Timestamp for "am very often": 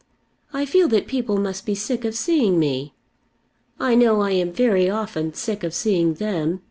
4.31-5.35